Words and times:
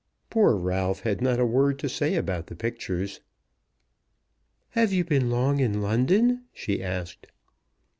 Poor 0.31 0.55
Ralph 0.57 1.01
had 1.01 1.21
not 1.21 1.39
a 1.39 1.45
word 1.45 1.77
to 1.77 1.87
say 1.87 2.15
about 2.15 2.47
the 2.47 2.55
pictures. 2.55 3.19
"Have 4.69 4.91
you 4.91 5.03
been 5.05 5.29
long 5.29 5.59
in 5.59 5.79
London?" 5.83 6.45
she 6.51 6.81
asked. 6.81 7.27